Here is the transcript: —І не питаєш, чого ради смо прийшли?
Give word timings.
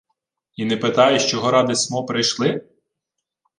—І 0.55 0.65
не 0.65 0.77
питаєш, 0.77 1.31
чого 1.31 1.51
ради 1.51 1.75
смо 1.75 2.05
прийшли? 2.05 2.67